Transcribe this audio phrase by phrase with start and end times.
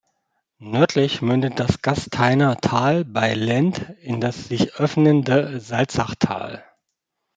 [0.57, 6.65] Nördlich mündet das Gasteiner Tal bei Lend in das sich öffnende Salzachtal.